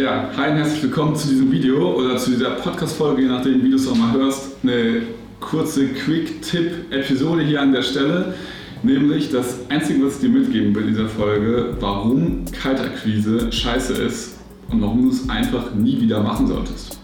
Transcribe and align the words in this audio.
Ja, 0.00 0.30
hi 0.34 0.52
und 0.52 0.56
herzlich 0.56 0.82
willkommen 0.84 1.14
zu 1.14 1.28
diesem 1.28 1.52
Video 1.52 1.94
oder 1.94 2.16
zu 2.16 2.30
dieser 2.30 2.52
Podcast-Folge, 2.52 3.20
je 3.20 3.28
nachdem, 3.28 3.62
wie 3.62 3.68
du 3.68 3.76
es 3.76 3.86
auch 3.86 3.94
mal 3.94 4.12
hörst. 4.14 4.52
Eine 4.62 5.02
kurze 5.40 5.88
Quick-Tipp-Episode 5.88 7.42
hier 7.42 7.60
an 7.60 7.72
der 7.72 7.82
Stelle. 7.82 8.34
Nämlich 8.82 9.30
das 9.30 9.58
Einzige, 9.68 10.06
was 10.06 10.14
ich 10.14 10.20
dir 10.20 10.30
mitgeben 10.30 10.74
will 10.74 10.84
in 10.84 10.88
dieser 10.88 11.08
Folge, 11.08 11.76
warum 11.80 12.46
Kaltakquise 12.46 13.52
scheiße 13.52 13.92
ist 13.92 14.38
und 14.70 14.80
warum 14.80 15.02
du 15.02 15.10
es 15.10 15.28
einfach 15.28 15.74
nie 15.74 16.00
wieder 16.00 16.22
machen 16.22 16.46
solltest. 16.46 16.99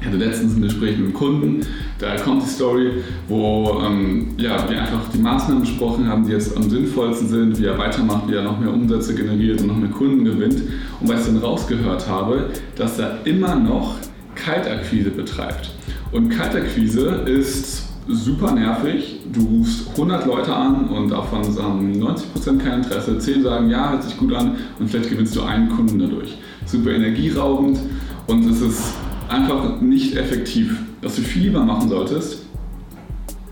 Ich 0.00 0.06
hatte 0.06 0.16
letztens 0.16 0.56
ein 0.56 0.62
Gespräch 0.62 0.96
mit 0.96 1.06
einem 1.06 1.12
Kunden, 1.12 1.66
da 1.98 2.16
kommt 2.16 2.42
die 2.42 2.48
Story, 2.48 2.90
wo 3.28 3.82
ähm, 3.84 4.28
ja, 4.38 4.68
wir 4.68 4.80
einfach 4.80 5.10
die 5.12 5.18
Maßnahmen 5.18 5.60
besprochen 5.60 6.08
haben, 6.08 6.24
die 6.24 6.32
jetzt 6.32 6.56
am 6.56 6.70
sinnvollsten 6.70 7.28
sind, 7.28 7.60
wie 7.60 7.66
er 7.66 7.76
weitermacht, 7.76 8.26
wie 8.26 8.34
er 8.34 8.42
noch 8.42 8.58
mehr 8.58 8.72
Umsätze 8.72 9.14
generiert 9.14 9.60
und 9.60 9.66
noch 9.66 9.76
mehr 9.76 9.90
Kunden 9.90 10.24
gewinnt. 10.24 10.62
Und 11.00 11.08
weil 11.08 11.18
ich 11.18 11.26
dann 11.26 11.36
rausgehört 11.36 12.08
habe, 12.08 12.46
dass 12.76 12.98
er 12.98 13.18
immer 13.24 13.54
noch 13.56 13.96
Kaltakquise 14.34 15.10
betreibt. 15.10 15.70
Und 16.12 16.30
Kaltakquise 16.30 17.06
ist 17.26 17.90
super 18.08 18.52
nervig. 18.52 19.20
Du 19.30 19.58
rufst 19.58 19.90
100 19.90 20.24
Leute 20.24 20.54
an 20.54 20.88
und 20.88 21.10
davon 21.10 21.44
sagen 21.52 22.02
90% 22.02 22.58
kein 22.58 22.82
Interesse, 22.82 23.18
10 23.18 23.42
sagen 23.42 23.68
ja, 23.68 23.90
hört 23.90 24.04
sich 24.04 24.16
gut 24.16 24.32
an 24.32 24.56
und 24.78 24.88
vielleicht 24.88 25.10
gewinnst 25.10 25.36
du 25.36 25.42
einen 25.42 25.68
Kunden 25.68 25.98
dadurch. 25.98 26.38
Super 26.64 26.92
energieraubend 26.92 27.78
und 28.26 28.48
es 28.48 28.62
ist 28.62 28.94
einfach 29.30 29.80
nicht 29.80 30.16
effektiv. 30.16 30.76
Was 31.02 31.16
du 31.16 31.22
viel 31.22 31.44
lieber 31.44 31.64
machen 31.64 31.88
solltest, 31.88 32.44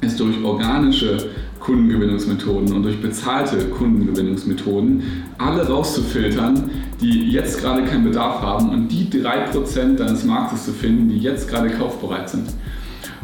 ist 0.00 0.20
durch 0.20 0.42
organische 0.44 1.30
Kundengewinnungsmethoden 1.60 2.72
und 2.72 2.82
durch 2.82 3.00
bezahlte 3.00 3.56
Kundengewinnungsmethoden 3.68 5.02
alle 5.38 5.66
rauszufiltern, 5.66 6.70
die 7.00 7.30
jetzt 7.30 7.60
gerade 7.60 7.84
keinen 7.84 8.04
Bedarf 8.04 8.40
haben 8.42 8.70
und 8.70 8.88
die 8.88 9.06
3% 9.06 9.96
deines 9.96 10.24
Marktes 10.24 10.64
zu 10.64 10.72
finden, 10.72 11.08
die 11.08 11.18
jetzt 11.18 11.48
gerade 11.48 11.70
kaufbereit 11.70 12.28
sind. 12.28 12.48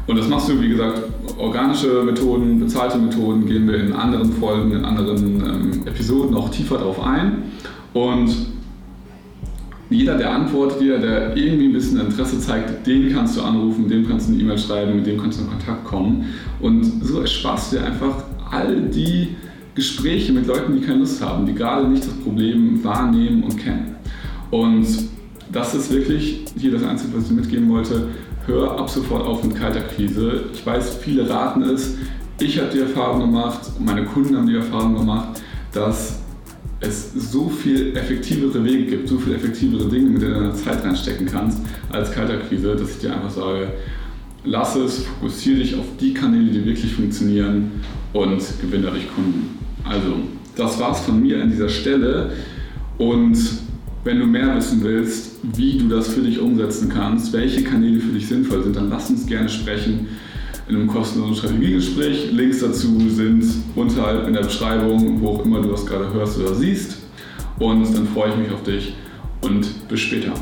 Und 0.07 0.17
das 0.17 0.29
machst 0.29 0.49
du, 0.49 0.61
wie 0.61 0.71
gesagt, 0.71 1.03
organische 1.37 2.03
Methoden, 2.03 2.61
bezahlte 2.61 2.97
Methoden, 2.97 3.45
gehen 3.45 3.69
wir 3.69 3.79
in 3.79 3.93
anderen 3.93 4.33
Folgen, 4.33 4.73
in 4.73 4.85
anderen 4.85 5.41
ähm, 5.45 5.87
Episoden 5.87 6.35
auch 6.35 6.49
tiefer 6.49 6.79
drauf 6.79 7.05
ein. 7.05 7.43
Und 7.93 8.35
jeder, 9.91 10.19
der 10.19 10.33
antwortet 10.33 10.81
dir, 10.81 10.99
der 10.99 11.37
irgendwie 11.37 11.67
ein 11.67 11.73
bisschen 11.73 11.99
Interesse 12.01 12.39
zeigt, 12.39 12.87
den 12.87 13.13
kannst 13.13 13.37
du 13.37 13.43
anrufen, 13.43 13.89
dem 13.89 14.07
kannst 14.07 14.29
du 14.29 14.35
eine 14.35 14.43
E-Mail 14.43 14.59
schreiben, 14.59 14.97
mit 14.97 15.07
dem 15.07 15.21
kannst 15.21 15.39
du 15.39 15.45
in 15.45 15.51
Kontakt 15.51 15.85
kommen. 15.85 16.27
Und 16.61 16.85
so 17.03 17.21
ersparst 17.21 17.73
du 17.73 17.77
dir 17.77 17.85
einfach 17.85 18.25
all 18.51 18.83
die 18.83 19.37
Gespräche 19.75 20.33
mit 20.33 20.47
Leuten, 20.47 20.75
die 20.75 20.85
keine 20.85 21.01
Lust 21.01 21.23
haben, 21.25 21.47
die 21.47 21.55
gerade 21.55 21.89
nicht 21.89 22.05
das 22.05 22.13
Problem 22.15 22.83
wahrnehmen 22.85 23.45
und 23.45 23.57
kennen. 23.57 23.97
Und 24.51 24.87
das 25.51 25.75
ist 25.75 25.91
wirklich 25.91 26.45
hier 26.59 26.73
das 26.73 26.83
Einzige, 26.83 27.17
was 27.17 27.25
ich 27.25 27.31
mitgeben 27.31 27.71
wollte. 27.71 28.09
Hör 28.47 28.79
ab 28.79 28.91
sofort 28.91 29.27
auf 29.27 29.43
mit 29.45 29.57
Kaltakquise. 29.57 30.45
Ich 30.53 30.67
weiß, 30.67 30.97
viele 30.97 31.29
raten 31.29 31.63
es. 31.63 31.97
Ich 32.41 32.59
habe 32.59 32.71
die 32.73 32.81
Erfahrung 32.81 33.21
gemacht, 33.21 33.61
meine 33.79 34.05
Kunden 34.05 34.37
haben 34.37 34.47
die 34.47 34.57
Erfahrung 34.57 34.97
gemacht, 34.97 35.41
dass 35.73 36.21
es 36.81 37.13
so 37.33 37.49
viel 37.49 37.97
effektivere 37.97 38.65
Wege 38.65 38.85
gibt, 38.85 39.09
so 39.09 39.19
viel 39.19 39.35
effektivere 39.35 39.89
Dinge, 39.89 40.11
mit 40.11 40.23
denen 40.23 40.35
du 40.35 40.41
deine 40.41 40.55
Zeit 40.55 40.85
reinstecken 40.85 41.27
kannst, 41.27 41.59
als 41.91 42.13
Kaltakquise, 42.13 42.77
dass 42.77 42.91
ich 42.91 42.99
dir 42.99 43.15
einfach 43.15 43.31
sage, 43.31 43.69
lass 44.45 44.77
es, 44.77 45.05
fokussiere 45.05 45.59
dich 45.59 45.75
auf 45.75 45.87
die 46.01 46.15
Kanäle, 46.15 46.51
die 46.51 46.65
wirklich 46.65 46.93
funktionieren 46.93 47.73
und 48.13 48.43
gewinne 48.61 48.85
dadurch 48.85 49.13
Kunden. 49.13 49.59
Also, 49.85 50.15
das 50.57 50.79
war's 50.79 51.01
von 51.01 51.21
mir 51.21 51.43
an 51.43 51.51
dieser 51.51 51.69
Stelle 51.69 52.33
und 52.99 53.37
wenn 54.05 54.21
du 54.21 54.27
mehr 54.27 54.57
wissen 54.57 54.83
willst, 54.83 55.37
wie 55.57 55.79
du 55.79 55.89
das 55.89 56.09
für 56.09 56.21
dich 56.21 56.39
umsetzen 56.39 56.89
kannst, 56.89 57.33
welche 57.33 57.63
Kanäle 57.63 58.01
für 58.01 58.13
dich 58.13 58.27
sinnvoll 58.27 58.63
sind, 58.63 58.77
dann 58.77 58.89
lass 58.89 59.11
uns 59.11 59.27
gerne 59.27 59.49
sprechen 59.49 60.07
in 60.69 60.77
einem 60.77 60.87
kostenlosen 60.87 61.37
Strategiegespräch. 61.37 62.33
Links 62.33 62.61
dazu 62.61 62.99
sind 63.09 63.45
unterhalb 63.75 64.27
in 64.27 64.35
der 64.35 64.43
Beschreibung, 64.43 65.21
wo 65.21 65.29
auch 65.31 65.45
immer 65.45 65.61
du 65.63 65.71
das 65.71 65.87
gerade 65.87 66.13
hörst 66.13 66.39
oder 66.39 66.55
siehst. 66.55 66.99
Und 67.59 67.95
dann 67.95 68.07
freue 68.09 68.31
ich 68.31 68.37
mich 68.37 68.51
auf 68.53 68.63
dich 68.63 68.95
und 69.41 69.89
bis 69.89 70.01
später. 70.01 70.33